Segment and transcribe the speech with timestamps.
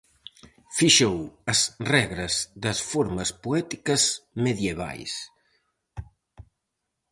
[0.77, 1.17] Fixou
[1.51, 1.59] as
[1.93, 4.03] regras das formas poéticas
[4.45, 5.13] medievais.